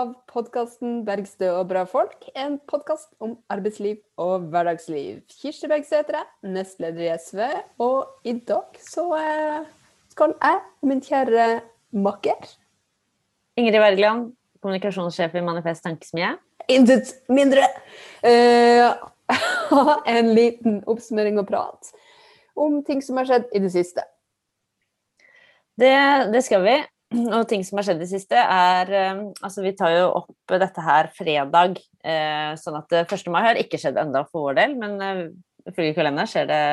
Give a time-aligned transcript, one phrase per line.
[0.00, 2.30] av podkasten 'Bergstø og bra folk'.
[2.38, 5.20] En podkast om arbeidsliv og hverdagsliv.
[5.28, 7.40] Kirsti Bergstø heter jeg, nestleder i SV.
[7.84, 9.66] Og i dag så eh,
[10.14, 11.46] skal jeg og min kjære
[11.92, 12.48] makker
[13.60, 14.30] Ingrid Wergeland,
[14.62, 16.32] kommunikasjonssjef i Manifest Tankesmie.
[16.70, 17.66] Intet mindre
[19.74, 21.92] ha en liten oppsummering og prat
[22.56, 24.04] om ting som har skjedd i det siste.
[25.80, 25.92] Det,
[26.32, 26.78] det, skal vi.
[27.36, 30.54] Og ting som har skjedd i det siste, er eh, Altså, vi tar jo opp
[30.62, 33.14] dette her fredag, eh, sånn at 1.
[33.18, 34.96] Eh, mai har ikke skjedd enda for vår del, men
[35.68, 36.64] ifølge kalenderen skjer det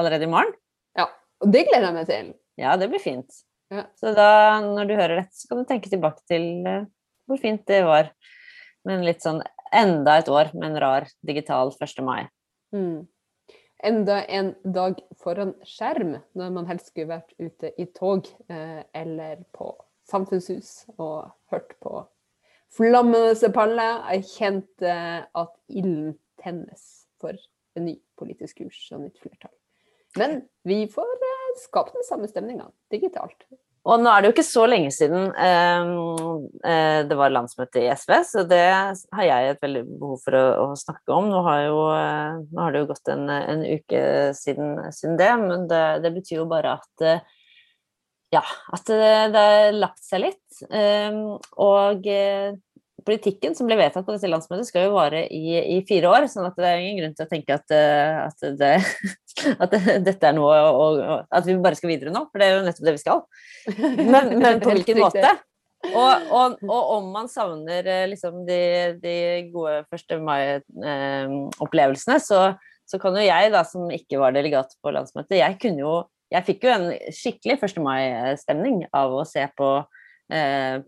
[0.00, 0.52] allerede i morgen.
[0.98, 1.08] Ja,
[1.42, 2.34] og det gleder jeg meg til.
[2.60, 3.42] Ja, det blir fint.
[3.72, 3.86] Ja.
[4.00, 6.44] Så da, når du hører dette, så kan du tenke tilbake til
[7.28, 8.10] hvor fint det var.
[8.88, 9.40] Men litt sånn
[9.72, 12.02] enda et år med en rar digital 1.
[12.04, 12.26] mai.
[12.74, 13.06] Mm
[13.82, 19.42] enda en dag foran skjerm, når man helst skulle vært ute i tog eh, eller
[19.54, 19.72] på
[20.08, 22.02] samfunnshus og hørt på
[22.72, 24.02] flammende paller.
[24.12, 26.86] Jeg kjente at ilden tennes
[27.20, 27.36] for
[27.76, 29.54] en ny politisk kurs og nytt flertall.
[30.20, 33.46] Men vi får eh, skape den samme stemninga digitalt.
[33.82, 35.88] Og nå er det jo ikke så lenge siden eh,
[36.70, 40.44] eh det var landsmøte i SV, så det har jeg et veldig behov for å,
[40.62, 41.30] å snakke om.
[41.32, 44.02] Nå har, jo, eh, nå har, det jo gått en, en uke
[44.38, 47.24] siden, siden, det, men det, det, betyr jo bare at eh,
[48.32, 50.62] ja, at det, det har lagt seg litt.
[50.70, 51.18] Eh,
[51.66, 52.06] og
[53.06, 56.26] politikken som ble vedtatt på dette landsmøtet, skal jo vare i, i, fire år.
[56.30, 58.72] sånn at det er ingen grunn til å tenke at, eh, at, det,
[59.66, 62.66] at dette er noe og, At vi bare skal videre nå, for det er jo
[62.66, 63.24] nettopp det vi skal.
[63.98, 65.32] Men, men på hvilken måte?
[65.90, 68.60] Og, og, og, om man savner eh, liksom de,
[69.02, 69.14] de
[69.50, 70.14] gode 1.
[70.22, 72.42] mai-opplevelsene, eh, så,
[72.86, 75.94] så, kan jo jeg, da, som ikke var delegat på landsmøtet, jeg kunne jo
[76.32, 77.80] Jeg fikk jo en skikkelig 1.
[77.84, 79.66] mai-stemning av å se på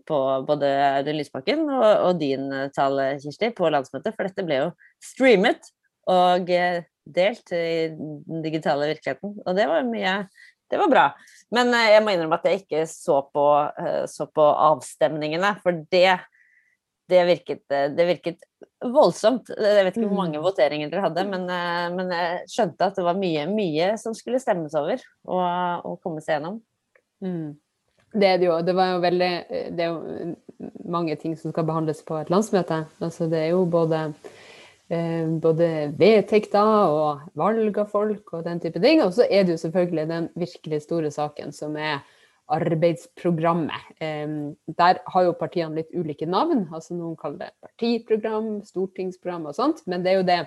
[0.09, 0.69] på både
[0.99, 4.15] Audun Lysbakken og, og, din tale, Kirsti, på landsmøtet.
[4.15, 4.69] For dette ble jo
[5.03, 5.69] streamet
[6.11, 9.35] og eh, delt i den digitale virkeligheten.
[9.45, 10.17] Og det var mye
[10.69, 11.03] Det var bra.
[11.53, 13.45] Men eh, jeg må innrømme at jeg ikke så på,
[14.09, 16.21] så på avstemningene, for det
[17.05, 18.39] det virket, det virket,
[18.81, 19.51] voldsomt.
[19.53, 20.41] Jeg vet ikke hvor mange mm.
[20.41, 21.43] voteringer dere hadde, men,
[21.93, 24.97] men, jeg skjønte at det var mye, mye som skulle stemmes over
[25.29, 26.57] og, og komme seg gjennom.
[27.21, 27.53] Mm.
[28.15, 28.57] Det er det jo.
[28.63, 29.31] Det jo veldig
[29.75, 30.35] Det er jo
[30.87, 32.85] mange ting som skal behandles på et landsmøte.
[33.03, 34.01] Altså det er jo både
[34.89, 39.03] eh, både vedtekter og valg av folk og den type ting.
[39.03, 42.03] Og så er det jo selvfølgelig den virkelig store saken som er
[42.55, 43.93] arbeidsprogrammet.
[43.99, 44.27] Eh,
[44.77, 46.67] der har jo partiene litt ulike navn.
[46.71, 49.85] altså Noen kaller det partiprogram, stortingsprogram og sånt.
[49.87, 50.41] Men det er jo det,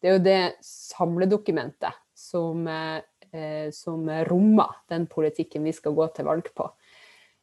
[0.00, 6.28] det, er jo det samledokumentet som, eh, som rommer den politikken vi skal gå til
[6.28, 6.68] valg på.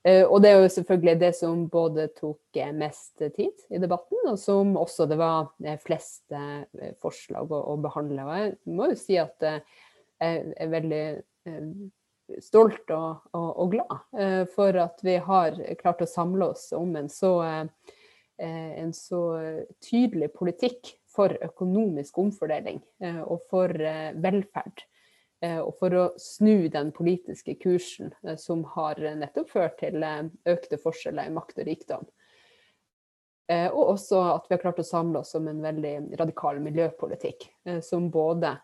[0.06, 4.22] Eh, og det er jo selvfølgelig det som både tok eh, mest tid i debatten,
[4.30, 6.36] og som også det var eh, flest
[7.02, 8.26] forslag å, behandle.
[8.26, 11.06] Og jeg må jo si at jeg er veldig
[12.42, 17.10] stolt og, og, og, glad for at vi har klart å samle oss om en
[17.12, 17.34] så,
[18.40, 19.22] en så
[19.84, 22.80] tydelig politikk for økonomisk omfordeling
[23.28, 23.76] og for
[24.24, 24.86] velferd.
[25.46, 30.24] Eh, og for å snu den politiske kursen eh, som har nettopp ført til eh,
[30.52, 32.06] økte forskjeller i makt og rikdom.
[33.46, 37.46] Og også at vi har klart å samle oss om en veldig radikal miljøpolitikk,
[37.86, 38.58] som både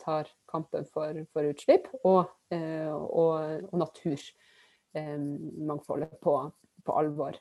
[0.00, 6.48] tar kampen for, for utslipp og, og, og naturmangfoldet på,
[6.88, 7.36] på alvor.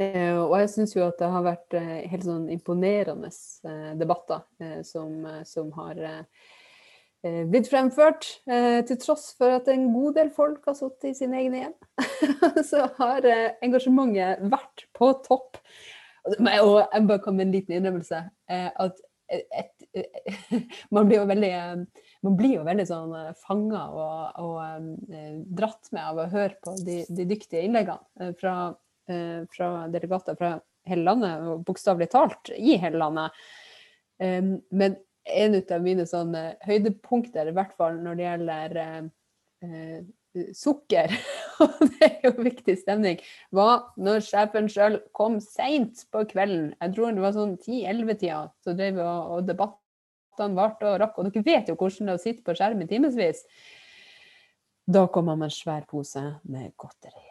[0.00, 3.28] Og jeg syns jo at det har vært helt sånn imponerende
[4.00, 4.40] debatter
[4.88, 6.00] som, som har
[7.24, 11.40] blitt fremført, eh, til tross for at en god del folk har sittet i sine
[11.40, 11.76] egne hjem.
[12.70, 15.60] så har eh, engasjementet vært på topp.
[16.26, 18.22] Og jeg bare kom med en liten innrømmelse.
[18.50, 20.10] at et, et,
[20.94, 21.52] man blir jo veldig
[22.26, 24.90] man blir jo veldig sånn fanga og, og,
[25.58, 28.56] dratt med av å høre på de, de dyktige innleggene fra,
[29.54, 30.52] fra, delegater fra
[30.86, 33.46] hele landet, og bokstavelig talt i hele landet.
[34.18, 39.02] men en av mine sånne høydepunkter, i hvert fall når det gjelder eh,
[39.66, 39.98] eh
[40.52, 41.12] sukker,
[41.64, 43.20] og det er jo viktig stemning,
[43.56, 46.74] var når sjefen sjøl kom seint på kvelden.
[46.76, 51.16] Jeg tror det var sånn 10-11-tida, så drev vi og, og debattene varte og rakk.
[51.16, 53.46] Og dere vet jo hvordan det er å sitte på skjerm i timevis.
[54.84, 57.24] Da kom han med en svær pose med godteri.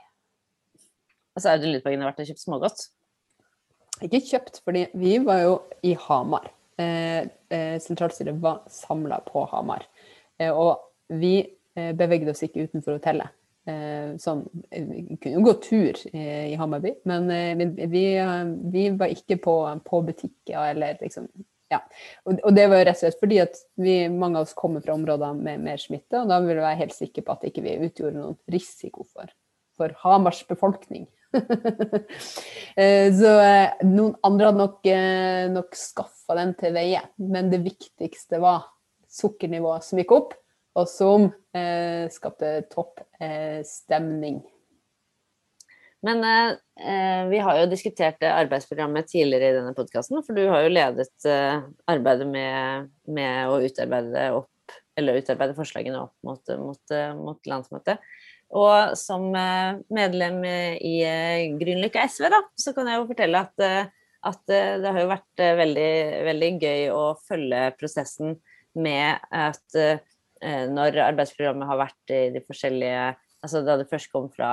[1.36, 2.86] Altså, det Lydbakken har vært og kjøpt smågodt?
[4.04, 5.56] Ikke kjøpt, fordi vi var jo
[5.86, 6.50] i Hamar.
[6.78, 7.20] Eh,
[7.50, 9.86] eh, sentralstyret var samla på Hamar.
[10.38, 10.78] Eh, og
[11.08, 11.38] vi
[11.76, 13.34] bevegde oss ikke utenfor hotellet.
[14.22, 17.26] sånn, vi kunne gå tur i Hammarby, men
[17.92, 18.04] vi,
[18.72, 21.26] vi var ikke på, på butikker eller liksom
[21.74, 21.82] ja.
[22.30, 25.36] Og, det var rett og slett fordi at vi, mange av oss kommer fra områder
[25.36, 27.90] med mer smitte, og da vil vi være helt sikre på at ikke vi ikke
[27.90, 29.34] utgjorde noen risiko for,
[29.76, 31.10] for Hamars befolkning.
[32.76, 37.62] Eh, så eh, noen andre hadde nok, eh, nok skaffa den til veie, men det
[37.64, 38.66] viktigste var
[39.16, 40.34] sukkernivået som gikk opp,
[40.76, 44.42] og som eh, skapte topp eh, stemning.
[46.06, 50.76] Men eh, vi har jo diskutert arbeidsprogrammet tidligere i denne podkasten, for du har jo
[50.76, 51.32] ledet
[51.88, 54.52] arbeidet med, med, å utarbeide opp,
[55.00, 58.04] utarbeide forslagene opp mot, mot, mot landsmøtet.
[58.56, 63.64] Og som eh, medlem i eh, Grünerløkka SV, da, så kan jeg jo fortelle at,
[63.66, 65.94] eh, at det har jo vært veldig,
[66.30, 68.38] veldig gøy å følge prosessen
[68.76, 69.78] med at
[70.74, 73.14] når arbeidsprogrammet har vært i de forskjellige
[73.46, 74.50] Altså da det først kom fra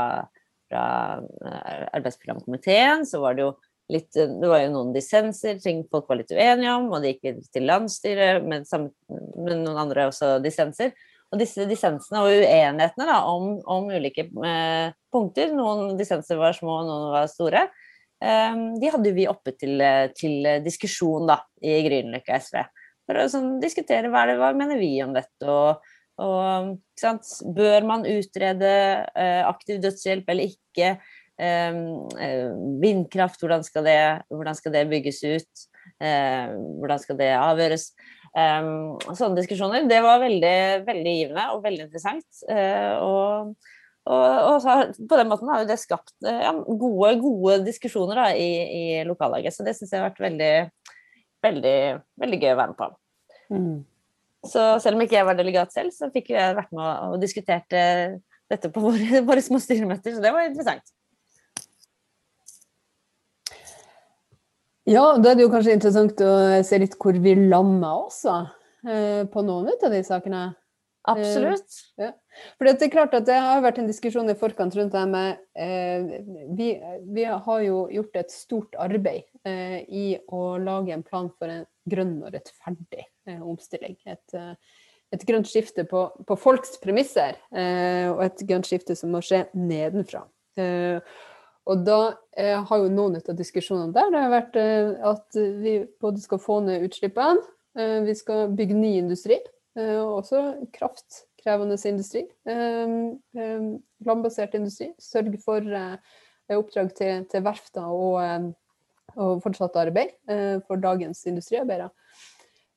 [0.73, 3.53] fra eh, arbeidsprogramkomiteen, så var det jo
[3.93, 7.43] litt Det var jo noen dissenser, ting folk var litt uenige om, og det gikk
[7.53, 10.95] til landsstyret, med, med, noen andre også dissenser.
[11.33, 16.83] Og disse dissensene og uenighetene da, om, om ulike eh, punkter, noen dissenser var små,
[16.85, 17.65] noen var store,
[18.21, 19.81] eh, de hadde vi oppe til,
[20.19, 22.61] til diskusjon da, i Grünerløkka SV.
[23.09, 25.81] For å sånn, diskutere hva, det, hva mener vi om dette, og
[26.21, 26.79] og,
[27.57, 28.71] Bør man utrede
[29.19, 30.95] eh, aktiv dødshjelp eller ikke?
[31.43, 33.97] Um, uh, vindkraft, hvordan skal, det,
[34.31, 35.63] hvordan skal, det, bygges ut?
[35.99, 37.89] Hvordan skal det avgjøres?
[38.33, 39.85] Um, sånne diskusjoner.
[39.91, 40.57] Det var veldig,
[40.87, 42.45] veldig givende og veldig interessant.
[42.49, 43.55] og
[44.03, 44.73] og, og så,
[45.07, 49.55] på den måten har jo det skapt ja, gode, gode diskusjoner da, i, i lokallaget.
[49.55, 50.55] Så det syns jeg har vært veldig,
[51.47, 51.79] veldig,
[52.25, 52.89] veldig gøy å være med på.
[53.53, 53.77] Mm.
[54.51, 57.23] Så selv om ikke jeg var delegat selv, så fikk jeg vært med og, og
[57.23, 58.19] diskutert eh,
[58.51, 60.95] dette på våre, våre små styremøter, så det var interessant.
[64.89, 66.33] Ja, da er det jo kanskje interessant å
[66.67, 68.41] se litt hvor vi landa også
[68.89, 70.49] eh, på noen av de sakene.
[71.11, 71.79] Absolutt.
[71.99, 72.13] Eh, ja.
[72.59, 75.41] For det er klart at det har vært en diskusjon i forkant rundt det med
[75.59, 76.21] eh,
[76.55, 76.69] vi,
[77.15, 81.67] vi, har jo gjort et stort arbeid eh, i å lage en plan for en
[81.91, 83.99] grønn og rettferdig eh, omstilling.
[84.07, 84.55] Et, eh,
[85.15, 89.45] et, grønt skifte på, på folks premisser, eh, og et grønt skifte som må skje
[89.59, 90.27] nedenfra.
[91.71, 91.99] Og da
[92.35, 96.41] eh, har jo noen av diskusjonene der det har vært eh, at vi både skal
[96.43, 97.45] få ned utslippene,
[97.79, 99.39] eh, vi skal bygge ny industri,
[99.73, 100.41] og også
[100.75, 102.27] kraftkrevende industri.
[104.05, 104.91] landbasert industri.
[105.01, 105.65] Sørge for
[106.53, 108.53] oppdrag til, til verfter og
[109.21, 111.91] og fortsatt arbeid eh, for dagens industriarbeidere.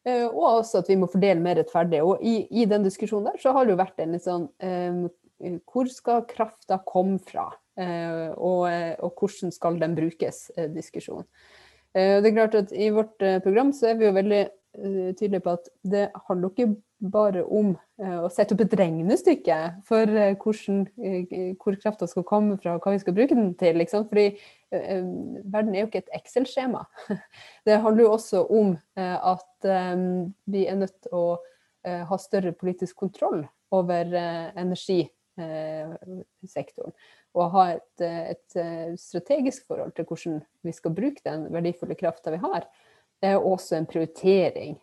[0.05, 2.01] Eh, og også at vi må fordele mer rettferdig.
[2.03, 5.05] Og i, i den diskusjonen der så har det jo vært en litt sånn eh,
[5.67, 7.49] Hvor skal krafta komme fra?
[7.75, 8.61] Og,
[9.03, 10.45] og, hvordan skal den brukes?
[10.75, 11.25] diskusjon.
[11.95, 14.41] Det er klart at I vårt program så er vi jo veldig
[15.19, 16.75] tydelige på at det handler ikke
[17.11, 19.57] bare om å sette opp et regnestykke
[19.87, 20.05] for
[20.41, 20.77] hvordan,
[21.61, 23.73] hvor krafta skal komme fra, hva vi skal bruke den til.
[23.79, 24.01] Liksom.
[24.09, 24.27] Fordi
[24.71, 26.81] verden er jo ikke et Excel-skjema.
[27.67, 29.59] Det handler jo også om at
[30.45, 31.25] vi er nødt til å
[31.85, 33.41] ha større politisk kontroll
[33.75, 34.03] over
[34.57, 36.93] energisektoren.
[37.35, 38.59] Og ha et, et,
[38.99, 42.67] strategisk forhold til hvordan vi skal bruke den verdifulle krafta vi har.
[43.19, 44.77] Det er også en prioritering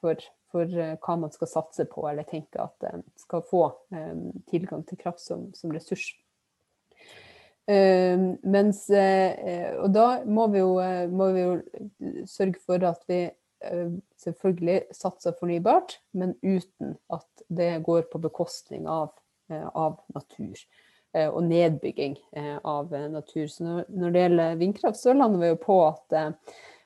[0.00, 0.18] for
[0.54, 3.64] for eh, hva man skal satse på, eller tenke at en skal få
[4.50, 6.12] tilgang til kraft som, som ressurs.
[7.64, 10.74] Mens, og da må vi, jo,
[11.08, 11.54] må vi, jo,
[12.28, 13.22] sørge for at vi
[14.20, 19.14] selvfølgelig satser fornybart, men uten at det går på bekostning av,
[19.48, 20.60] av natur.
[21.14, 22.16] Og nedbygging
[22.66, 23.44] av natur.
[23.46, 26.16] Så når, det gjelder vindkraft, så lander vi jo på at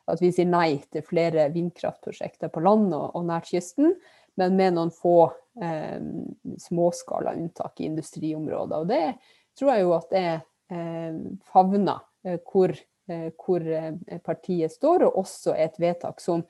[0.08, 3.94] at vi sier nei til flere vindkraftprosjekter på land og, og nært kysten,
[4.38, 5.30] men med noen få
[5.60, 5.98] eh,
[6.62, 8.84] småskala unntak i industriområder.
[8.84, 11.18] Og det tror jeg jo at det eh,
[11.50, 12.72] favna eh, hvor,
[13.10, 16.46] eh, hvor eh, partiet står, og også er et vedtak som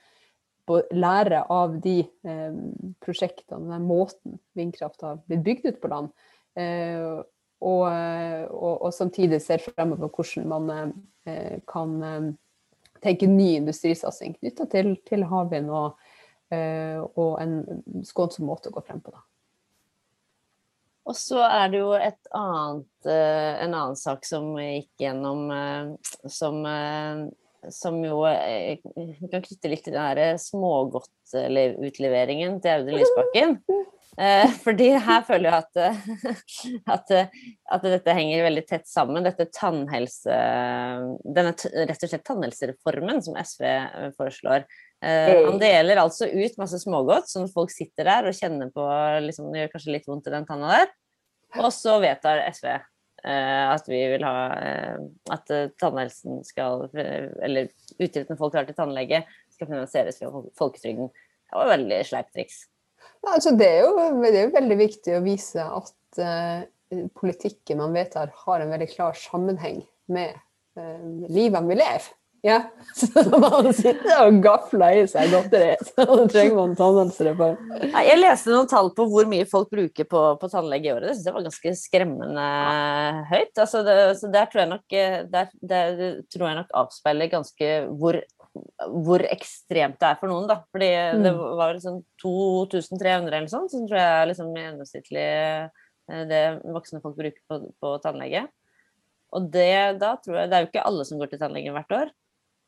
[0.68, 2.60] lærer av de eh,
[3.00, 6.14] prosjektene, den måten vindkraft har blitt bygd ut på land.
[7.58, 10.92] Og, og, og, samtidig ser fremover hvordan man
[11.66, 12.36] kan
[13.02, 15.96] tenke ny industrisatsing knytta til, til havvind og,
[16.52, 19.10] og, en skånsom måte å gå frem på.
[19.14, 19.20] Da.
[21.08, 25.40] Og så er det jo annet, en annen sak som gikk gjennom
[26.28, 26.54] som,
[27.72, 33.50] som jo Vi kan knytte litt til den smågodtutleveringen til Audun Lysbakken.
[34.18, 35.78] Eh, fordi her føler jeg at,
[36.94, 37.12] at,
[37.70, 39.26] at, dette henger veldig tett sammen.
[39.26, 40.38] Dette tannhelse
[41.22, 43.66] Denne rett og slett tannhelsereformen som SV
[44.16, 44.66] foreslår.
[45.04, 48.84] Eh, han deler altså ut masse smågodt, som folk sitter der og kjenner på
[49.22, 50.94] liksom, Det gjør kanskje litt vondt i den tanna der.
[51.62, 54.96] Og så vedtar SV eh, at vi vil ha eh,
[55.32, 59.22] At tannhelsen skal Eller utgiftene folk har til tannlege,
[59.54, 61.12] skal finansieres via folketrygden.
[61.48, 62.66] Det var veldig sleipt triks.
[63.26, 67.96] Altså det, er jo, det, er jo, veldig viktig å vise at uh, politikken man
[67.96, 69.82] vedtar, har en veldig klar sammenheng
[70.12, 70.36] med
[70.78, 72.14] uh, livet vi lever.
[72.42, 72.62] Ja,
[72.94, 77.58] så man sitter og gafler i seg godteri, så trenger man tannhelsereform.
[77.90, 81.08] Jeg leste noen tall på hvor mye folk bruker på, på tannlege i året.
[81.08, 82.48] Det syns jeg var ganske skremmende
[83.32, 83.52] høyt.
[83.56, 87.72] Altså det, så der tror jeg nok, eh, der, der tror jeg nok avspeiler ganske
[87.98, 88.20] hvor
[89.04, 90.60] hvor ekstremt det er for noen, da.
[90.74, 91.24] Fordi mm.
[91.26, 95.84] det var liksom 2300 eller sånn, som tror jeg er liksom gjennomsnittlig eh,
[96.28, 98.46] det voksne folk bruker på, på, tannlege.
[99.36, 101.96] Og det, da tror jeg Det er jo ikke alle som går til tannlegen hvert
[101.96, 102.14] år.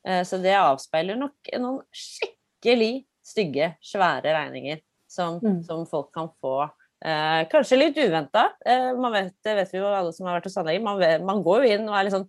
[0.09, 5.63] Eh, så det avspeiler nok noen skikkelig stygge, svære regninger som, mm.
[5.69, 6.69] som folk kan få.
[7.01, 8.51] Eh, kanskje litt uventa.
[8.67, 10.85] Eh, vet, det vet vi jo alle som har vært hos tannlegen.
[10.85, 12.29] Man, man, går jo inn og er litt sånn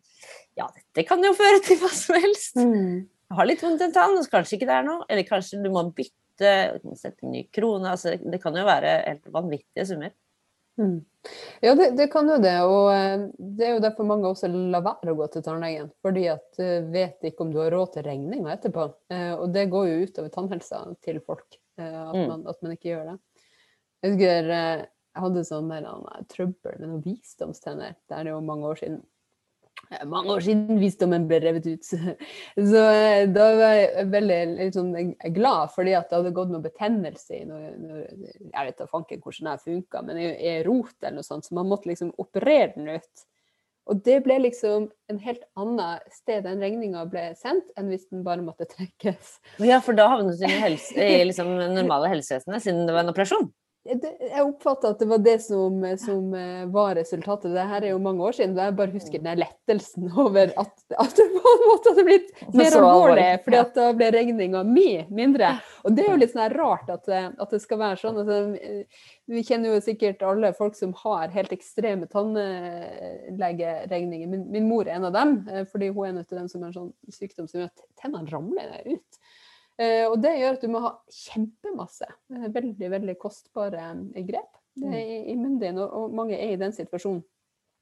[0.59, 2.55] Ja, dette kan jo føre til hva som helst.
[2.59, 5.05] Mm har litt vondt i en tann, kanskje ikke det er noe.
[5.09, 6.51] Eller kanskje du må bytte,
[6.99, 7.93] sette en ny krone.
[7.93, 10.13] Altså, det kan jo være helt vanvittige summer.
[10.79, 11.05] Mm.
[11.61, 12.55] Ja, det, det, kan jo det.
[12.65, 15.91] Og eh, det er jo derfor mange også lar være å gå til tannlegen.
[16.05, 18.87] Fordi at du eh, vet ikke om du har råd til regninga etterpå.
[19.13, 21.59] Eh, og det går jo utover tannhelsa til folk.
[21.81, 22.25] At, mm.
[22.27, 23.19] man, at man ikke gjør det.
[24.01, 25.87] Jeg husker jeg hadde sånn der,
[26.31, 27.95] trøbbel med noen visdomstenner.
[28.07, 28.99] Det er jo mange år siden
[30.07, 31.89] mange år siden visdommen ble revet ut.
[32.71, 34.93] Så eh, da var jeg veldig liksom,
[35.35, 39.65] glad fordi at det hadde gått noe betennelse i Jeg vet da fanken hvordan det
[39.65, 43.27] funka, men i, rot eller noe sånt, så man måtte liksom operere den ut.
[43.89, 48.21] Og det ble liksom en helt annet sted den regninga ble sendt, enn hvis den
[48.23, 49.39] bare måtte trekkes.
[49.59, 53.49] Ja, for da havnet du i, i liksom normale helsevesenet siden det var en operasjon?
[53.81, 57.49] Jeg oppfatta at det var det som, som, eh, var resultatet.
[57.55, 58.53] Det her er jo mange år siden.
[58.53, 62.77] Jeg bare husker den lettelsen over at, at det på en måte hadde blitt mer
[62.77, 65.55] alvorlig, fordi at da ble regninga mye mindre.
[65.81, 68.17] Og det er jo litt sånn rart at, at, det skal være sånn.
[68.21, 68.37] Altså,
[69.33, 74.27] vi kjenner jo sikkert alle folk som har helt ekstreme tannlegeregninger.
[74.29, 76.61] Min, min, mor er en av dem, eh, fordi hun er en av dem som
[76.61, 79.09] har en sånn sykdom som gjør at tennene ramler ut.
[79.81, 84.59] Eh, og det gjør at du må ha kjempemasse eh, veldig veldig kostbare eh, grep
[84.77, 84.93] mm.
[84.93, 87.23] i munnen din, og, mange er i den situasjonen.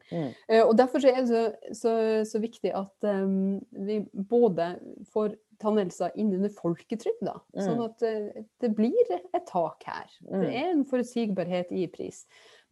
[0.10, 0.32] Mm.
[0.66, 1.42] Og Derfor er det så,
[1.78, 1.92] så,
[2.26, 4.72] så viktig at um, vi både
[5.14, 7.60] får tannhelsa inn under folketrygda, mm.
[7.62, 10.10] sånn at uh, det blir et tak her.
[10.26, 10.40] Mm.
[10.42, 12.24] Det er en forutsigbarhet i pris.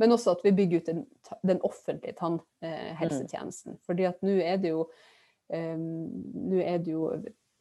[0.02, 1.04] Men også at vi bygger ut den,
[1.46, 3.78] den offentlige tannhelsetjenesten.
[3.78, 4.88] Uh, fordi at nå er det jo
[5.54, 5.86] um,
[6.48, 7.12] nå er det jo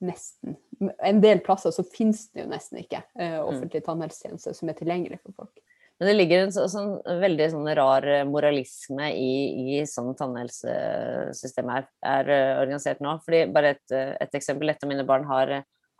[0.05, 0.57] nesten
[1.05, 5.23] En del plasser så finnes det jo nesten ikke uh, offentlig tannhelsetjeneste som er tilgjengelig
[5.23, 5.63] for folk.
[5.97, 6.91] Men det ligger en så, sånn,
[7.23, 13.15] veldig sånn rar eh, moralisme i, i sånn tannhelsesystemet er, er uh, organisert nå.
[13.25, 14.75] Fordi bare et, et, eksempel.
[14.75, 15.55] Et av mine barn har,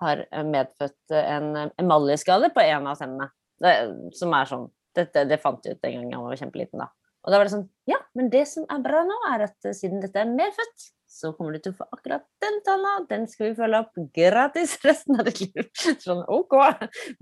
[0.05, 3.31] har medfødt en emaljeskade på en av tennene.
[3.65, 3.73] Det,
[4.21, 6.91] som er sånn dette, Det fant jeg ut en gang han var kjempeliten, da.
[7.27, 10.03] Og da var det sånn Ja, men det som er bra nå, er at siden
[10.03, 13.59] dette er medfødt, så kommer du til å få akkurat den talla, den skal vi
[13.59, 15.69] følge opp gratis resten av ditt liv.
[16.05, 16.57] Sånn OK.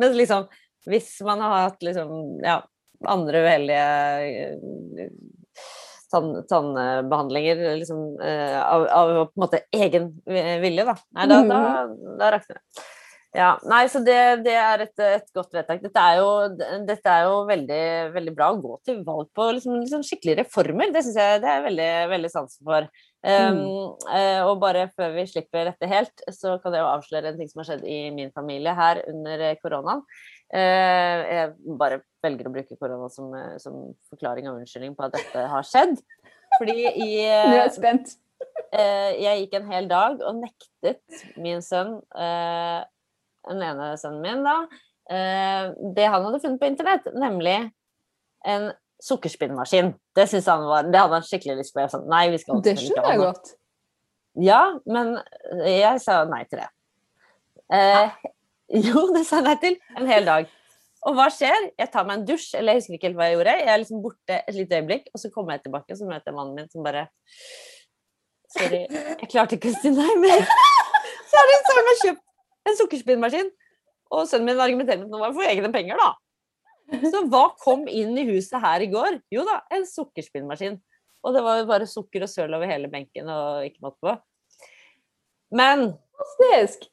[0.01, 0.49] Men liksom,
[0.91, 2.11] hvis man har hatt liksom,
[2.45, 2.59] ja,
[3.11, 3.85] andre uheldige
[4.25, 5.13] eh,
[6.11, 11.63] tann, tannbehandlinger liksom, eh, av, av, på en måte egen vilje, da, Nei, da, da,
[11.85, 12.19] mhm.
[12.21, 12.85] da rakner det.
[13.35, 15.81] Ja, nei, så det, det er et, et, godt vedtak.
[15.83, 16.29] Dette er jo,
[16.87, 20.93] dette er jo veldig, veldig, bra å gå til valg på liksom, liksom skikkelige reformer.
[20.95, 22.87] Det syns jeg det er veldig, veldig sansen for.
[23.25, 23.59] Um,
[24.07, 27.50] uh, og bare før vi slipper dette helt, så kan jeg jo avsløre en ting
[27.50, 30.07] som har skjedd i min familie her under koronaen.
[30.55, 33.83] Uh, jeg bare velger å bruke korona som, som,
[34.14, 35.99] forklaring og unnskyldning på at dette har skjedd.
[36.61, 37.11] Fordi i
[37.50, 38.14] Nå er jeg spent.
[38.71, 41.97] Uh, jeg gikk en hel dag og nektet min sønn
[43.49, 44.57] den ene sønnen min, da,
[45.11, 47.59] eh, det han hadde funnet på internett, nemlig
[48.45, 48.71] en
[49.05, 49.93] sukkerspinnmaskin.
[50.17, 51.85] Det, han var, det hadde han skikkelig lyst på.
[51.93, 53.55] Sånn, nei, det skjønner jeg godt.
[54.41, 55.17] Ja, men
[55.63, 56.69] jeg sa nei til det.
[57.75, 58.29] Eh,
[58.89, 59.81] jo, det sa jeg nei til.
[59.99, 60.51] En hel dag.
[61.05, 61.69] Og hva skjer?
[61.77, 63.57] Jeg tar meg en dusj, eller jeg husker ikke helt hva jeg gjorde.
[63.61, 66.31] Jeg er liksom borte et lite øyeblikk, og så kommer jeg tilbake, og så møter
[66.31, 67.07] jeg mannen min som bare
[68.55, 70.45] Sorry, jeg klarte ikke å si nei mer.
[71.27, 72.21] Så har de kjøpt
[72.68, 73.50] en sukkerspinnmaskin.
[74.14, 76.12] Og sønnen min argumenterer med at nå må jeg få egne penger, da.
[77.09, 79.18] Så hva kom inn i huset her i går?
[79.33, 80.78] Jo da, en sukkerspinnmaskin.
[81.25, 84.16] Og det var jo bare sukker og søl over hele benken og ikke måte på.
[85.54, 86.90] Men Fantastisk!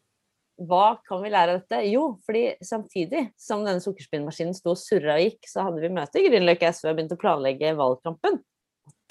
[0.68, 1.82] hva kan vi lære av dette?
[1.90, 6.22] Jo, fordi samtidig som denne sukkerspinnmaskinen sto og surra og gikk, så hadde vi møte
[6.22, 8.40] i Grünerløkka SV og begynte å planlegge valgkampen.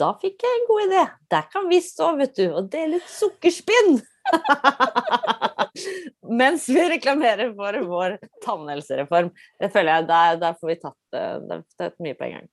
[0.00, 1.02] Da fikk jeg en god idé.
[1.34, 3.98] Der kan vi stå, vet du, og dele ut sukkerspinn!
[6.40, 8.10] Mens vi reklamerer for vår
[8.44, 9.30] tannhelsereform.
[9.60, 12.49] Det føler jeg, der, der får vi tatt, eh, der, tatt mye på en gang.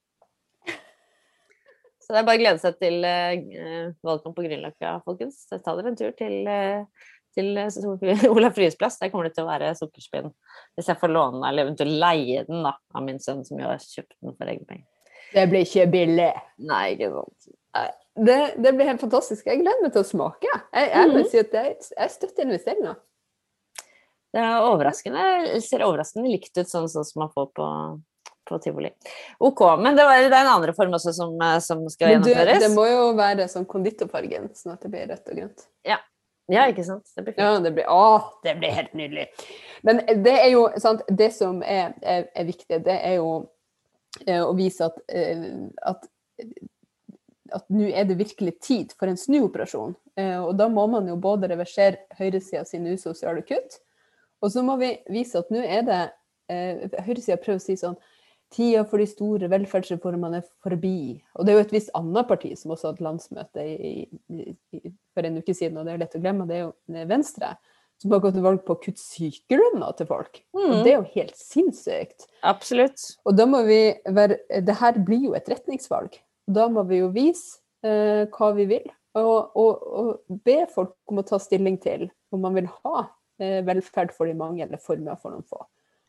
[2.07, 5.41] Så det er bare å glede seg til uh, valgkamp på Grünerløkka, folkens.
[5.51, 8.95] Ta dere en tur til, uh, til uh, Olav Ryes plass.
[9.01, 10.31] Der kommer det til å være sukkerspinn.
[10.79, 13.67] Hvis jeg får låne den, eller eventuelt leie den da, av min sønn, som jo
[13.67, 14.87] har kjøpt den for egne penger.
[15.33, 16.29] Det blir ikke billig.
[16.71, 17.51] Nei, ikke sant.
[18.17, 19.45] Det, det, blir helt fantastisk.
[19.45, 20.49] Jeg gleder meg til å smake.
[20.73, 21.27] Jeg, jeg må Mhm.
[21.29, 22.95] si at jeg, jeg støtter investeringa.
[24.33, 27.67] Det er overraskende, ser overraskende likt ut, sånn, sånn som man får på,
[28.49, 28.91] på tivoli.
[29.39, 29.61] OK.
[29.79, 32.29] Men det, var, det er en annen reform også som, eh, som skal Men du,
[32.33, 32.59] gjennomføres.
[32.65, 35.67] det må jo være sånn konditorfargen, sånn at det blir rødt og grønt.
[36.49, 37.03] Ja, ikke sant.
[37.15, 37.43] Det blir fint.
[37.43, 38.03] Ja, det blir, å,
[38.45, 39.25] det blir helt nydelig.
[39.83, 43.31] Men det er jo sant, det som er, er, er viktig, det er jo
[44.25, 45.43] eh, å vise at, eh,
[45.91, 46.07] at
[47.55, 49.95] at nå er det virkelig tid for en snuoperasjon.
[50.17, 53.79] Eh, og da må man jo både reversere høyresida sine usosiale kutt,
[54.41, 56.01] og så må vi vise at nå er det
[56.53, 57.97] eh, Høyresida prøver å si sånn
[58.53, 61.17] Tida for de store velferdsreformene er forbi.
[61.35, 64.45] Og det er jo et visst annet parti som også hadde landsmøte i, i,
[64.77, 67.57] i, for en uke siden, og det er lett å glemme, det er jo Venstre.
[67.99, 70.39] Som har gått til valg på å kutte sykelønna til folk.
[70.55, 72.27] Og Mm, det er jo helt sinnssykt.
[72.45, 73.03] absolutt.
[73.25, 76.15] Og da må vi være Det her blir jo et retningsvalg.
[76.47, 78.85] Da må vi jo vise eh, hva vi vil,
[79.17, 83.07] og, og, og be folk om å ta stilling til om man vil ha
[83.41, 85.63] eh, velferd for de mange eller formuer for noen få.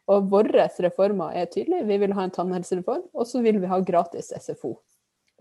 [0.08, 1.86] Og våre reformer er tydelige.
[1.88, 4.78] Vi vil ha en tannhelsereform, og så vil vi ha gratis SFO.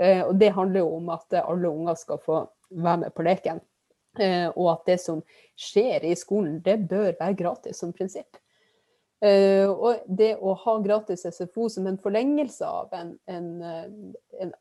[0.02, 3.62] Eh, og det handler jo om at alle unger skal få være med på leken.
[4.20, 5.22] Eh, og at det som
[5.58, 8.42] skjer i skolen, det bør være gratis som prinsipp.
[9.18, 13.88] Uh, og det å ha gratis SFO som en forlengelse av en, en, eh,
[14.44, 14.52] en,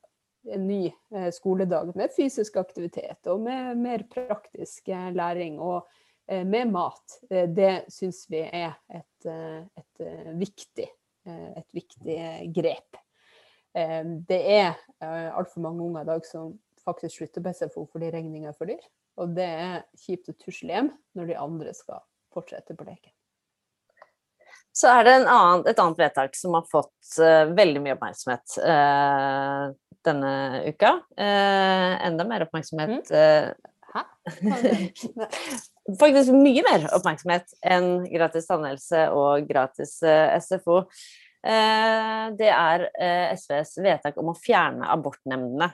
[0.52, 5.86] en ny eh, skoledag med fysisk aktivitet og med mer praktisk eh, læring og
[6.28, 10.06] eh, med mat, det syns vi er et, et,
[10.38, 10.86] viktig,
[11.26, 12.18] et viktig
[12.54, 12.98] grep.
[13.76, 14.78] Det er
[15.36, 18.80] altfor mange unger i dag som faktisk slutter på SFO fordi regninga er for dyr.
[19.20, 22.00] Og det er kjipt å tusle hjem når de andre skal
[22.32, 23.12] fortsette på leken.
[24.76, 28.58] Så er det en annen, et annet vedtak som har fått uh, veldig mye oppmerksomhet
[28.60, 29.70] uh,
[30.04, 30.32] denne
[30.66, 30.98] uka.
[31.16, 33.48] Uh, enda mer oppmerksomhet eh,
[33.94, 34.02] Hæ?
[36.02, 40.82] Faktisk mye mer oppmerksomhet enn gratis tannhelse og gratis SFO.
[41.46, 42.84] Det er
[43.38, 45.70] SVs vedtak om å fjerne abortnemndene.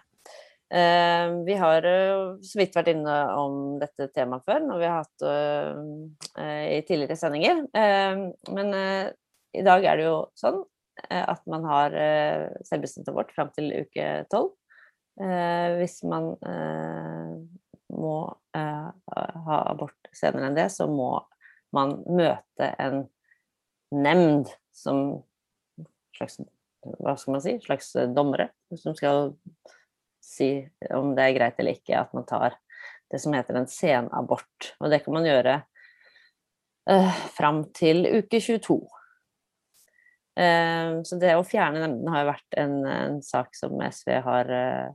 [0.73, 5.03] Eh, vi har eh, så vidt vært inne om dette temaet før, når vi har
[5.03, 5.81] hatt eh,
[6.41, 7.61] eh, i tidligere sendinger.
[7.77, 8.23] Eh,
[8.57, 8.73] men
[9.53, 10.63] i dag er det jo sånn
[11.13, 11.95] at man har
[12.69, 14.53] selvbestemt abort fram til uke tolv.
[15.81, 16.27] Hvis man
[17.93, 18.17] må
[18.53, 21.15] ha abort senere enn det, så må
[21.75, 23.07] man møte en
[23.93, 25.23] nemnd som
[26.17, 26.39] slags
[27.01, 27.57] Hva skal man si?
[27.65, 29.33] Slags dommere som skal
[30.23, 30.55] si
[30.95, 32.57] om det er greit eller ikke at man tar
[33.13, 34.73] det som heter en senabort.
[34.81, 35.59] Og det kan man gjøre
[36.91, 38.79] eh, fram til uke 22.
[40.41, 44.49] Eh, så det å fjerne nemndene har jo vært en, en sak som SV har,
[44.57, 44.89] eh,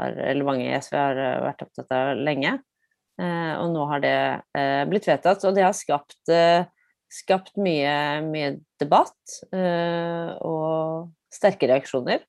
[0.00, 2.56] har Eller mange i SV har eh, vært opptatt av lenge.
[3.20, 4.16] Eh, og nå har det
[4.56, 6.32] eh, blitt vedtatt, og det har skapt,
[7.08, 7.92] skapt mye,
[8.24, 9.38] mye debatt
[10.44, 12.20] og sterke reaksjoner.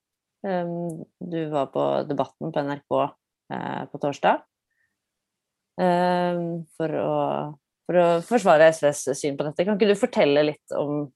[0.48, 0.68] Eh,
[1.20, 3.00] du var på Debatten på NRK
[3.54, 4.44] eh, på torsdag
[5.82, 6.44] eh,
[6.78, 7.16] for å,
[7.88, 9.66] for å forsvare SVs syn på dette.
[9.68, 11.10] Kan ikke du fortelle litt om,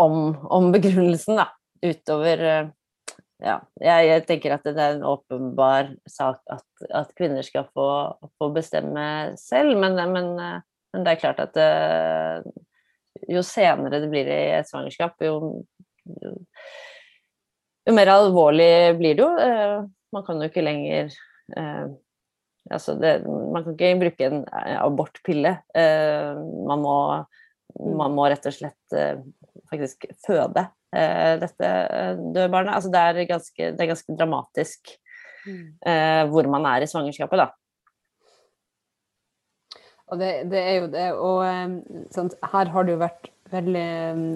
[0.00, 0.16] om,
[0.50, 1.50] om begrunnelsen, da,
[1.84, 2.72] utover eh,
[3.44, 6.64] ja, jeg, jeg tenker at det er en åpenbar sak at,
[6.94, 7.88] at kvinner skal få,
[8.38, 10.62] få bestemme selv, men, men, eh,
[10.94, 12.54] men, det er klart at det,
[13.30, 15.64] jo senere det blir i et svangerskap, jo,
[16.22, 16.34] jo,
[17.86, 18.70] jo mer alvorlig
[19.00, 19.30] blir det jo.
[19.40, 21.08] Eh, Man kan jo ikke lenger
[21.58, 21.86] eh,
[22.70, 25.56] altså det, Man kan ikke bruke en eh, abortpille.
[25.74, 26.96] Man må,
[28.00, 28.98] man må rett og slett
[29.70, 31.70] faktisk føde dette
[32.14, 32.76] døde barnet.
[32.76, 34.94] Altså det, er ganske, det er ganske dramatisk
[35.48, 37.48] eh, hvor man er i svangerskapet, da.
[40.12, 41.06] Og det, det er jo det.
[41.16, 43.88] Og eh, her har det jo vært veldig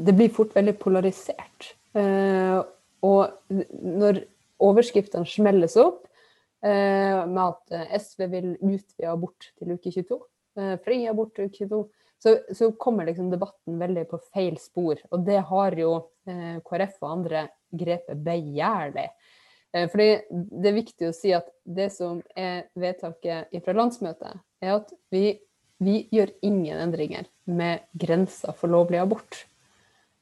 [0.06, 1.72] Det blir fort veldig polarisert.
[1.96, 2.58] Eh,
[3.06, 4.22] og når
[4.64, 6.06] overskriftene smelles opp
[6.64, 10.18] eh, med at eh, SV vil utvide abort til uke 22,
[10.82, 11.82] fri abort til uke 22,
[12.18, 14.98] så, så, kommer liksom debatten veldig på feil spor.
[15.14, 15.92] Og det har jo
[16.66, 19.04] KrF og andre grepet begjærlig.
[19.92, 24.90] Fordi det er viktig å si at det som er vedtaket fra landsmøtet, er at
[25.14, 25.38] vi,
[25.78, 29.44] vi gjør ingen endringer med grensa for lovlig abort.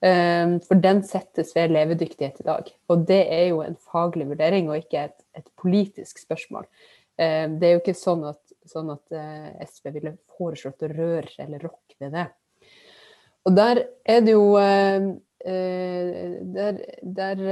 [0.05, 2.69] Ehm, for den settes ved levedyktighet i dag.
[2.93, 6.67] Og det er jo en faglig vurdering og ikke et, et politisk spørsmål.
[7.19, 11.31] Ehm, det er jo ikke sånn at, sånn at eh, SV ville foreslått å røre
[11.41, 12.27] eller rokke ved det.
[13.49, 15.15] Og der er det jo ehm,
[15.47, 17.45] eh, der, der,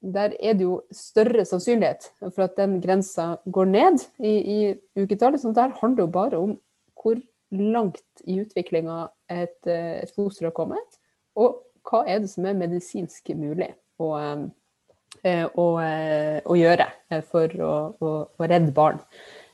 [0.00, 4.58] der, er det jo større sannsynlighet for at den grensa går ned i, i
[4.98, 5.38] uketallet.
[5.38, 6.56] Så der handler jo bare om
[6.98, 7.20] hvor
[7.54, 10.98] langt i utviklinga et, eh, et foster har kommet
[11.38, 14.14] og hva er det som er medisinsk mulig å,
[15.22, 18.10] eh, å, eh, å gjøre eh, for å, å,
[18.44, 19.02] redde barn?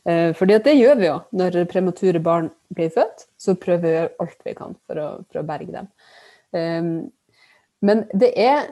[0.07, 1.15] Fordi det gjør vi jo.
[1.35, 5.07] Når premature barn blir født, så prøver vi å gjøre alt vi kan for å,
[5.27, 5.89] for å berge dem.
[7.83, 8.69] Men det er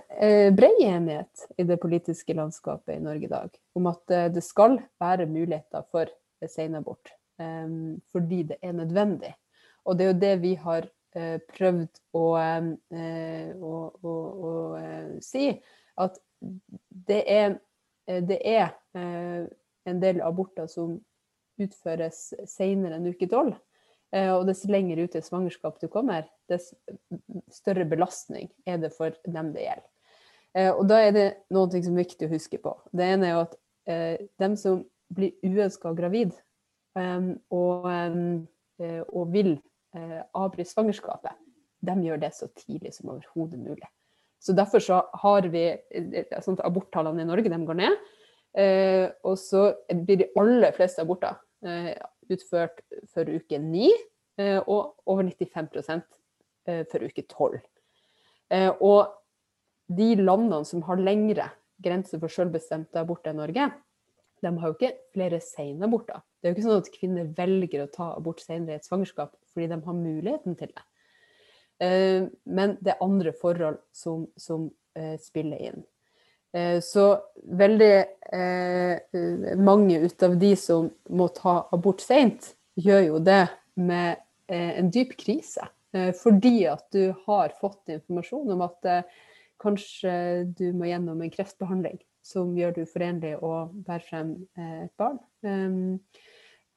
[0.55, 5.27] bred enighet i det politiske landskapet i Norge i dag om at det skal være
[5.27, 6.15] muligheter for
[6.55, 7.11] senabort.
[8.15, 9.35] Fordi det er nødvendig.
[9.91, 14.15] Og det er jo det vi har prøvd å, eh, å, å,
[14.49, 15.51] å, eh, si
[16.03, 16.19] at
[17.09, 17.59] det er,
[18.05, 20.99] det er en del aborter som
[21.63, 23.55] utføres senere enn uke tolv.
[24.15, 26.69] Og dess lenger ut i svangerskap du kommer, dess
[27.51, 30.75] større belastning er det for dem det gjelder.
[30.77, 31.25] Og da er det
[31.55, 32.75] noe som er viktig å huske på.
[32.93, 33.57] Det ene er jo at
[34.43, 36.37] dem som blir uønska gravid
[36.95, 39.57] og, og vil
[39.97, 41.37] eh, avbryte svangerskapet,
[41.85, 43.89] de gjør det så tidlig som overhodet mulig.
[44.45, 48.03] Så Derfor så har vi eh, sånn at aborttallene i Norge de går ned.
[48.55, 51.35] Eh, og så blir de aller fleste aborter
[51.67, 51.95] eh,
[52.31, 53.89] utført før uke 9,
[54.41, 56.05] eh, og over 95
[56.69, 57.61] eh, før uke 12.
[58.85, 59.15] og
[59.89, 61.49] de landene som har lengre
[61.83, 63.67] grense for selvbestemte aborter i Norge,
[64.45, 66.21] de har jo ikke flere senaborter.
[66.39, 69.33] Det er jo ikke sånn at kvinner velger å ta abort senere i et svangerskap
[69.55, 70.85] fordi de har muligheten til det.
[71.83, 75.85] Eh, men det er andre forhold som, som eh, spiller inn.
[76.55, 77.09] Eh, så
[77.45, 77.95] veldig
[79.63, 83.45] mange ut av de som må ta abort seint, gjør jo det
[83.79, 85.69] med en dyp krise.
[86.19, 88.89] Fordi at du har fått informasjon om at
[89.63, 90.15] kanskje
[90.59, 95.21] du må gjennom en kreftbehandling som gjør du forenlig å bære frem et barn.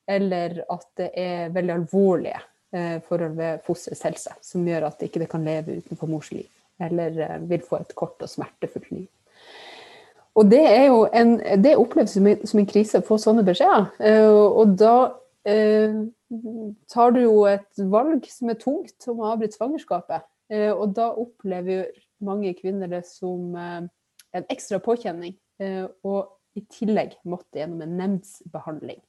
[0.06, 2.44] Eller at det er veldig alvorlige
[3.08, 6.48] forhold ved fosterets helse som gjør at det ikke kan leve utenfor mors liv.
[6.80, 9.08] Eller eh, vil få et kort og smertefullt liv.
[10.38, 13.46] Og det, er jo en, det oppleves som en, som en krise å få sånne
[13.48, 13.88] beskjeder.
[14.06, 14.96] Eh, og da
[15.50, 15.96] eh,
[16.94, 20.28] tar du jo et valg som er tungt om å avbryte svangerskapet.
[20.54, 21.90] Eh, og da opplever
[22.24, 23.88] mange kvinner det som eh,
[24.38, 25.38] en ekstra påkjenning.
[26.06, 29.00] og i tillegg måtte gjennom en nemndsbehandling.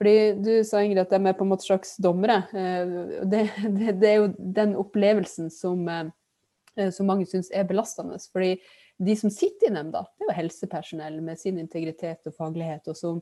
[0.00, 2.42] Fordi Du sa Ingrid, at de er på en måte slags dommere.
[2.56, 2.94] Eh,
[3.28, 3.42] det,
[3.76, 8.16] det, det er jo den opplevelsen som, eh, som mange syns er belastende.
[8.32, 8.54] Fordi
[9.00, 12.96] de som sitter i nemnda, det er jo helsepersonell med sin integritet og faglighet, og
[12.96, 13.20] som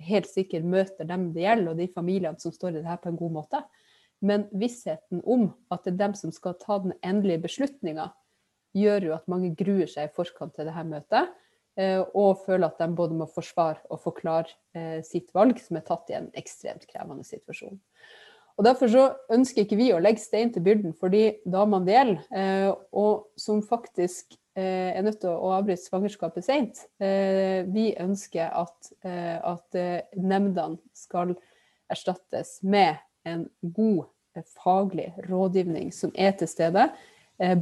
[0.00, 3.10] helt sikkert møter dem det gjelder, og de familiene som står i det her på
[3.12, 3.60] en god måte.
[4.24, 8.10] Men vissheten om at det er dem som skal ta den endelige beslutninga,
[8.76, 11.30] gjør jo at mange gruer seg i forkant til det her møtet.
[11.80, 15.86] Eh, og føler at de både må forsvare og forklare eh, sitt valg, som er
[15.86, 17.78] tatt i en ekstremt krevende situasjon.
[18.58, 21.94] Og Derfor så ønsker ikke vi å legge stein til byrden for de damene det
[21.94, 26.80] gjelder, eh, og som faktisk er nødt til å avbryte svangerskapet sent.
[26.98, 29.78] Vi ønsker at, at
[30.18, 31.30] nemndene skal
[31.88, 32.98] erstattes med
[33.30, 34.10] en god
[34.58, 36.88] faglig rådgivning som er til stede,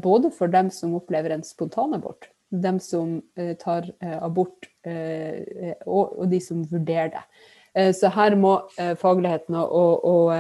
[0.00, 6.24] både for dem som opplever en spontanabort, dem som eh, tar eh, abort, eh, og,
[6.30, 7.24] de som vurderer det.
[7.94, 8.56] Så her må
[8.98, 10.30] fagligheten og, og,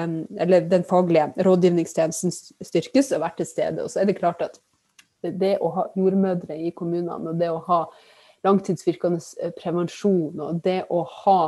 [0.40, 2.32] eller den faglige rådgivningstjenesten
[2.64, 3.84] styrkes og være til stede.
[3.84, 4.56] Og så er det klart at
[5.22, 7.82] det å ha jordmødre i kommunene, og det å ha
[8.46, 11.38] langtidsvirkende prevensjon og det å ha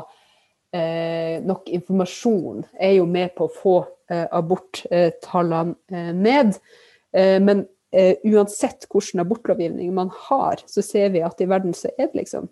[0.77, 3.77] eh, nok informasjon, er jo med på å få
[4.13, 6.55] eh, aborttallene ned.
[7.17, 11.93] Eh, men eh, uansett hvilken abortlovgivning man har, så ser vi at i verden så
[11.97, 12.49] er det liksom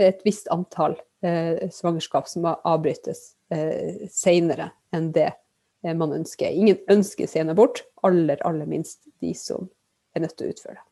[0.00, 5.32] et visst antall eh, svangerskap som avbrytes eh, senere enn det
[5.84, 6.48] man ønsker.
[6.48, 9.66] Ingen ønsker sen abort, aller, aller minst de som
[10.16, 10.84] er nødt til å utføre det.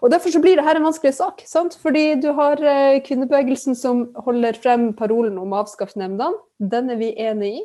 [0.00, 1.42] Og Derfor så blir dette en vanskelig sak.
[1.44, 1.76] Sant?
[1.76, 2.56] Fordi du har
[3.04, 6.32] kvinnebevegelsen som holder frem parolen om å.
[6.56, 7.62] Den er vi enig i.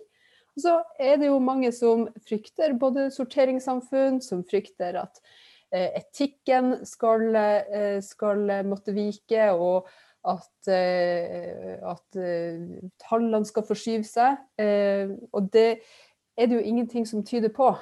[0.54, 5.22] Og så er det jo mange som frykter både sorteringssamfunn, som frykter at
[5.74, 9.90] eh, etikken skal, eh, skal, måtte vike, og
[10.30, 12.20] at, eh, at
[13.02, 14.38] tallene skal forskyve seg.
[15.34, 15.68] Og det
[16.38, 17.74] er det jo ingenting som tyder på,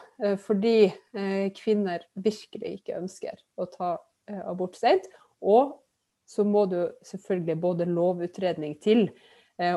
[0.43, 0.91] fordi
[1.55, 3.93] kvinner virkelig ikke ønsker å ta
[4.47, 5.05] abort sent.
[5.39, 5.77] Og
[6.27, 9.05] så må det jo selvfølgelig både lovutredning til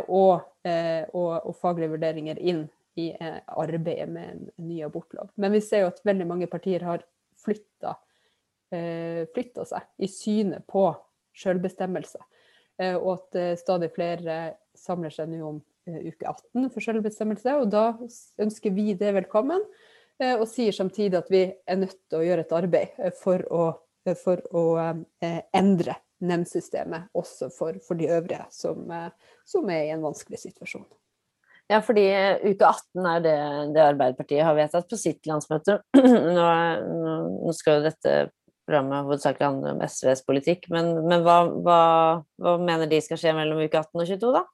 [0.09, 5.31] og, og, og faglige vurderinger inn i eh, arbeidet med en, ny abortlov.
[5.35, 7.03] Men vi ser jo at veldig mange partier har
[7.45, 7.97] flytta,
[8.75, 9.27] eh,
[9.65, 10.87] seg i synet på
[11.43, 12.23] selvbestemmelse.
[12.79, 17.59] Eh, og at stadig flere samler seg nå om uke 18 for selvbestemmelse.
[17.61, 17.87] Og da
[18.41, 19.67] ønsker vi det velkommen,
[20.25, 23.65] og sier samtidig at vi er nødt til å gjøre et arbeid for å,
[24.21, 24.63] for å
[25.59, 28.87] endre nemndsystemet også for, for, de øvrige som,
[29.45, 30.87] som er i en vanskelig situasjon.
[31.73, 32.05] Ja, fordi
[32.45, 33.37] uke 18 er det,
[33.73, 35.79] det Arbeiderpartiet har vedtatt på sitt landsmøte.
[36.37, 36.49] Nå,
[37.41, 38.17] nå skal jo dette
[38.65, 41.81] programmet hovedsakelig handle om SVs politikk, men, men hva, hva,
[42.41, 44.45] hva, mener de skal skje mellom uke 18 og 22, da?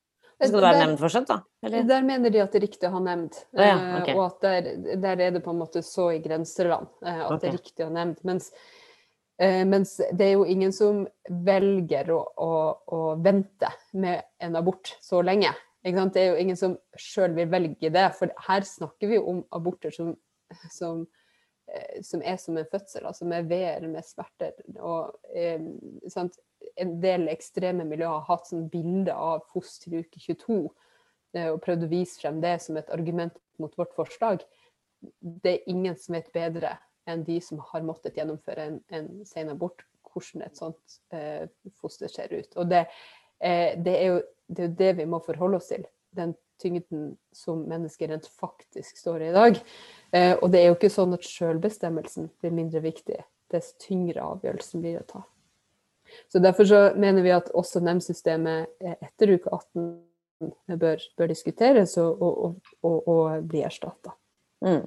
[0.41, 1.37] Skal det være der, nemnd fortsatt, da?
[1.69, 1.87] Eller?
[1.89, 3.39] Der mener de at det er riktig å ha nemnd.
[3.53, 4.15] Ja, ja, eh, okay.
[4.17, 4.69] Og at der,
[5.03, 7.43] der, er det på en måte så i grenseland eh, at okay.
[7.43, 8.23] det er riktig å ha nemnd.
[8.27, 8.49] Mens,
[9.37, 11.03] eh, mens, det er jo ingen som
[11.45, 12.53] velger å, å,
[12.97, 13.69] å vente
[14.01, 15.53] med en abort så lenge.
[15.83, 19.41] Det er jo ingen som sjøl vil velge det, for her snakker vi jo om
[19.57, 20.13] aborter som,
[20.73, 21.07] som,
[21.73, 24.59] eh, som er som en fødsel, altså med veer, med smerter.
[24.77, 25.63] Og eh,
[26.77, 30.59] en del ekstreme miljøer har hatt sånn bilde av foster i uke 22
[31.37, 34.45] eh, og prøvd å vise frem det som et argument mot vårt forslag.
[35.21, 36.77] Det er ingen som vet bedre
[37.09, 41.49] enn de som har måttet gjennomføre en, en sen abort, hvordan et sånt eh,
[41.81, 42.53] foster ser ut.
[42.61, 42.85] Og det,
[43.41, 45.87] eh, det er jo det er jo det vi må forholde oss til.
[46.17, 49.61] Den tyngden som mennesker rent faktisk står i i dag.
[50.13, 54.83] Eh, og det er jo ikke sånn at selvbestemmelsen blir mindre viktig dess tyngre avgjørelsen
[54.83, 55.25] blir å ta.
[56.31, 62.23] Så Derfor så mener vi at også nemndsystemet etter uke 18 bør, bør diskuteres og,
[62.23, 64.15] og, og, og bli erstatta.
[64.65, 64.85] Mm.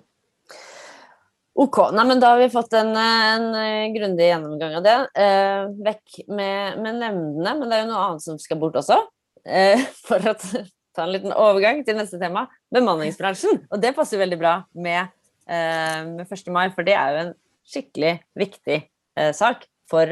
[1.64, 4.96] Ok, Nei, men da har vi fått en, en grundig gjennomgang av det.
[5.22, 8.98] Eh, vekk med, med nemndene, men det er jo noe annet som skal bort også.
[9.44, 13.66] Eh, for å ta en liten overgang til neste tema, bemanningsbransjen.
[13.70, 15.14] Og det passer veldig bra med,
[15.48, 16.52] eh, med 1.
[16.54, 17.34] mai, for det er jo en
[17.68, 18.80] skikkelig viktig
[19.18, 20.10] eh, sak for,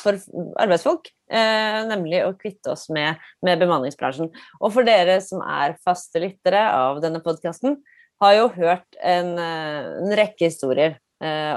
[0.00, 0.18] for
[0.62, 1.10] arbeidsfolk.
[1.30, 4.30] nemlig å kvitte oss med, med, bemanningsbransjen.
[4.58, 7.76] Og for dere som er faste lyttere av denne podkasten,
[8.22, 10.96] har jo hørt en, en rekke historier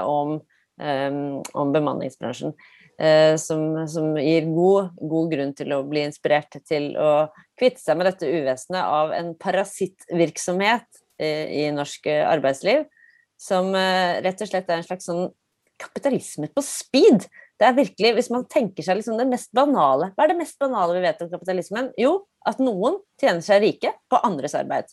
[0.04, 0.36] om,
[0.78, 2.54] om bemanningsbransjen.
[2.98, 7.26] Eh, som, som, gir god, god, grunn til å bli inspirert til å
[7.58, 12.84] kvitte seg med dette uvesenet av en parasittvirksomhet eh, i norsk arbeidsliv,
[13.34, 15.26] som eh, rett og slett er en slags sånn
[15.82, 17.26] kapitalisme på speed.
[17.58, 20.56] Det er virkelig, Hvis man tenker seg liksom det mest banale Hva er det mest
[20.58, 21.90] banale vi vet om kapitalismen?
[21.98, 24.86] Jo, at noen tjener seg rike på andres arbeid.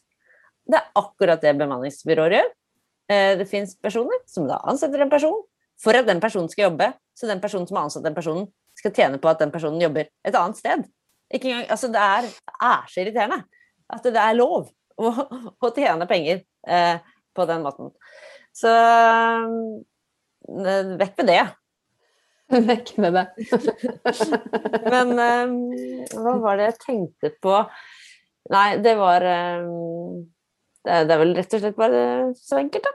[0.65, 2.52] Det er akkurat det bemanningsbyråer gjør.
[3.41, 5.41] Det fins personer som da ansetter en person
[5.82, 8.94] for at den personen skal jobbe, så den personen som har ansatt den personen, skal
[8.96, 10.84] tjene på at den personen jobber et annet sted.
[11.32, 13.39] Engang, altså det, er, det, er, så irriterende
[13.91, 15.12] at det er lov å,
[15.60, 16.98] å tjene penger eh,
[17.36, 17.91] på den måten.
[18.56, 19.46] Så eh,
[21.00, 21.44] vekk med det.
[22.72, 23.26] Vekk med det.
[24.94, 25.48] Men eh,
[26.17, 27.54] hva var det jeg tenkte på
[28.52, 29.62] Nei, det var eh,
[30.84, 32.02] det, det er vel rett og slett bare
[32.36, 32.91] så enkelt, da.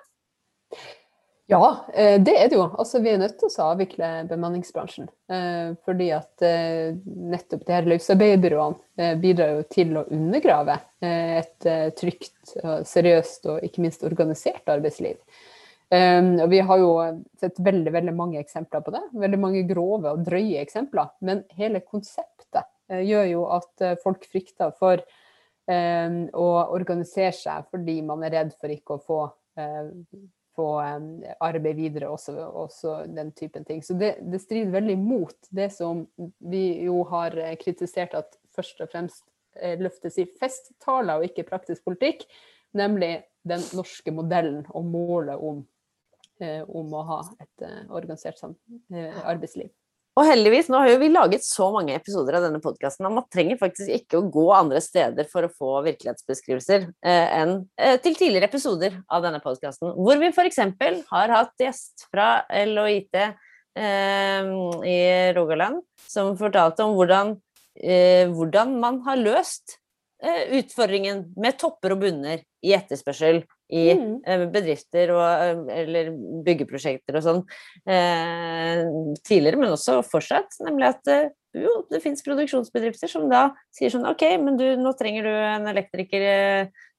[1.48, 2.64] Ja, eh, det er det jo.
[2.74, 5.06] Altså, vi er nødt til å avvikle bemanningsbransjen.
[5.30, 11.66] Eh, fordi at eh, nettopp de her løsarbeiderbyråene bidrar jo til å undergrave et
[12.00, 12.54] trygt,
[12.88, 15.18] seriøst og ikke minst organisert arbeidsliv.
[15.92, 16.88] Og vi har jo
[17.38, 19.02] sett veldig, veldig mange eksempler på det.
[19.20, 21.12] Veldig mange grove og drøye eksempler.
[21.20, 25.04] Men hele konseptet gjør jo at folk frykter for
[25.68, 29.20] å organisere seg fordi man er redd for ikke å få
[30.57, 30.66] få
[31.40, 33.83] arbeid videre, også, også den typen ting.
[33.85, 36.05] Så det, det, strider veldig mot det som
[36.38, 39.25] vi jo har eh, kritisert at først og fremst
[39.61, 42.25] eh, løftes i festtaler og ikke praktisk politikk,
[42.77, 45.62] nemlig den norske modellen og målet om,
[46.40, 48.42] eh, om å ha et organisert
[49.25, 49.71] arbeidsliv.
[50.16, 53.26] Og heldigvis, nå har jo vi laget så mange episoder av denne podkasten at man
[53.33, 58.16] trenger faktisk ikke å gå andre steder for å få virkelighetsbeskrivelser eh, enn eh, til
[58.16, 60.62] tidligere episoder av denne podkasten, hvor vi f.eks.
[61.11, 64.48] har hatt gjest fra LHIT eh,
[64.88, 64.98] i
[65.37, 67.37] Rogaland som fortalte om hvordan,
[67.76, 69.76] eh, hvordan man har løst
[70.24, 74.12] eh, utfordringen med topper og bunner i etterspørsel i mm.
[74.26, 76.12] Eh, bedrifter og, eh, eller
[76.46, 77.40] byggeprosjekter og sånn
[77.90, 78.85] eh,
[79.26, 80.59] tidligere, men også fortsatt.
[80.66, 84.94] Nemlig at eh, jo, det fins produksjonsbedrifter som da sier sånn OK, men du, nå
[84.98, 86.26] trenger du en elektriker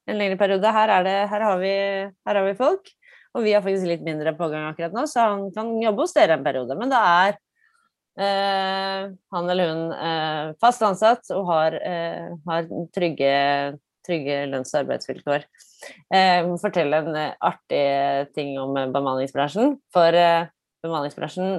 [0.08, 0.76] en lengre periode.
[0.76, 1.74] Her, det, her, har vi,
[2.10, 2.94] her, har vi, folk.
[3.36, 6.38] Og vi har faktisk litt mindre pågang akkurat nå, så han kan jobbe hos dere
[6.38, 6.76] en periode.
[6.80, 7.36] Men da er
[8.18, 11.76] eh, han eller hun eh, fast ansatt og har,
[12.48, 13.34] har trygge
[14.08, 15.44] trygge lønns- og arbeidsvilkår.
[16.48, 17.84] Må fortelle en eh, artig
[18.34, 19.76] ting om eh, bemanningsbransjen.
[19.94, 20.48] For eh,
[20.84, 21.58] bemanningsbransjen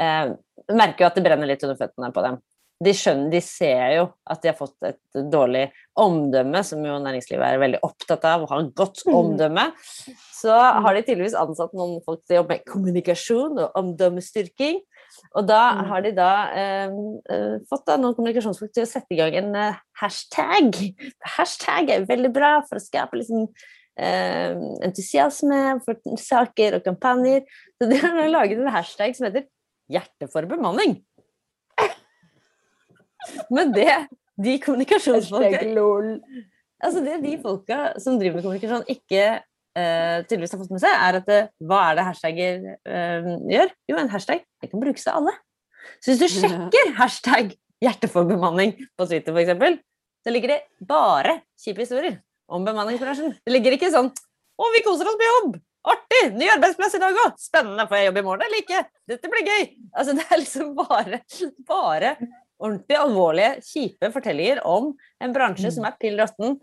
[0.00, 0.34] eh,
[0.72, 2.40] merker jo at det brenner litt under føttene på dem.
[2.84, 5.68] De skjønner, de ser jo at de har fått et dårlig
[6.00, 9.14] omdømme, som jo næringslivet er veldig opptatt av, å ha et godt mm.
[9.14, 9.68] omdømme.
[10.34, 14.82] Så har de tydeligvis ansatt noen folk til å jobbe med kommunikasjon og omdømmestyrking.
[15.34, 15.84] Og da mm.
[15.90, 16.98] har de da eh,
[17.34, 20.78] eh, fått da noen kommunikasjonsfolk til å sette i gang en eh, hashtag.
[21.36, 23.48] Hashtag er veldig bra for å skape liksom,
[23.98, 24.54] eh,
[24.86, 27.44] entusiasme for saker og kampanjer.
[27.78, 29.48] Så de har laget en hashtag som heter
[29.90, 31.02] 'Hjerte for bemanning'.
[33.52, 34.06] Men det
[34.40, 35.60] de kommunikasjonsfolka
[36.84, 39.40] Altså det de folka som driver med kommunikasjon, ikke
[39.78, 43.74] uh, tydeligvis har fått med seg, er at uh, hva er det hashtagger uh, gjør?
[43.90, 45.34] Jo, en hashtag det kan brukes av alle.
[46.00, 47.52] Så hvis du sjekker hashtag
[47.84, 49.82] hjerteforbemanning på Twitter f.eks.,
[50.24, 52.16] så ligger det bare kjipe historier
[52.48, 53.34] om bemanningsbransjen.
[53.44, 54.10] Det ligger ikke sånn
[54.54, 55.56] 'Å, vi koser oss på jobb!
[55.90, 56.20] Artig!
[56.38, 57.34] Ny arbeidsplass i dag òg!
[57.42, 57.88] Spennende!
[57.90, 58.84] Får jeg jobb i morgen eller ikke?
[59.10, 61.20] Dette blir gøy!' Altså, det er liksom bare,
[61.66, 62.14] bare
[62.62, 66.60] ordentlig alvorlige, kjipe fortellinger om en bransje som er pill råtten,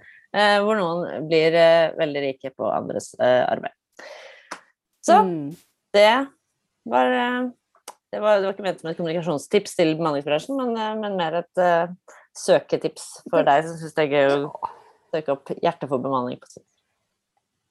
[0.63, 3.75] hvor noen blir eh, veldig rike på andres eh, arbeid.
[5.03, 5.49] Så mm.
[5.95, 6.13] det
[6.89, 7.09] var
[8.11, 11.61] det var, det var, ikke ment som et kommunikasjonstips til bemanningsbransjen, men, men mer et
[11.63, 11.93] uh,
[12.35, 14.49] søketips for deg som syns det er gøy å
[15.13, 16.39] søke opp hjerte for bemanning.
[16.41, 16.67] på sitt.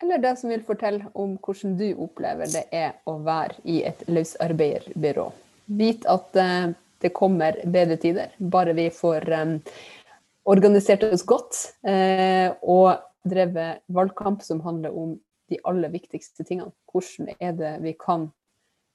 [0.01, 4.01] Eller det som vil fortelle om hvordan du opplever det er å være i et
[4.09, 5.27] løsarbeiderbyrå.
[5.77, 6.73] Vit at uh,
[7.05, 9.55] det kommer bedre tider, bare vi får um,
[10.51, 15.15] organisert oss godt eh, og drevet valgkamp som handler om
[15.51, 16.73] de aller viktigste tingene.
[16.91, 18.29] Hvordan er det vi kan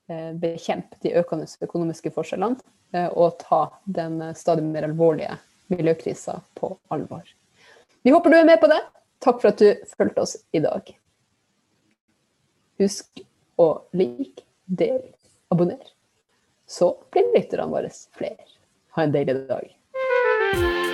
[0.09, 2.59] eh, bekjempe de økende økonomiske forskjellene
[2.95, 5.37] eh, og ta den stadig mer alvorlige
[5.73, 7.23] miljøkrisa på alvor.
[8.05, 8.81] Vi håper du er med på det.
[9.23, 10.91] Takk for at du fulgte oss i dag.
[12.81, 13.23] Husk
[13.57, 14.99] å like, del,
[15.53, 15.81] abonner.
[16.67, 18.49] Så blir lytterne våre flere.
[18.97, 20.84] Ha en deilig dag.